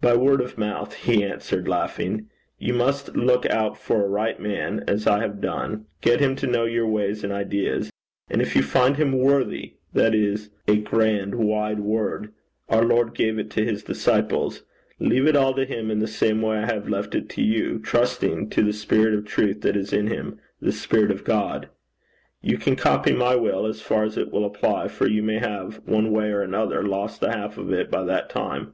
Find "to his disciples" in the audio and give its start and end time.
13.50-14.64